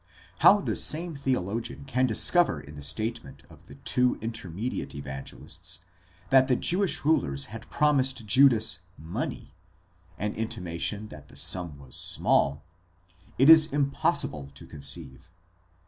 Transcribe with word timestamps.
How 0.39 0.59
the 0.61 0.75
same 0.75 1.13
theologian 1.13 1.85
can 1.85 2.07
discover 2.07 2.59
in 2.59 2.73
the 2.73 2.81
statement 2.81 3.43
of 3.51 3.67
the 3.67 3.75
two 3.75 4.17
intermediate 4.19 4.95
Evangelists, 4.95 5.81
that 6.31 6.47
the 6.47 6.55
Jewish 6.55 7.05
rulers 7.05 7.45
had 7.53 7.69
promised 7.69 8.25
Judas 8.25 8.79
money, 8.97 9.53
ἀργύριον, 10.19 10.25
an 10.25 10.33
intimation 10.33 11.07
that 11.09 11.27
the 11.27 11.35
sum 11.37 11.77
was 11.77 11.95
small, 11.95 12.63
it 13.37 13.47
is 13.47 13.71
impossible 13.71 14.49
to 14.55 14.65
conceive. 14.65 15.29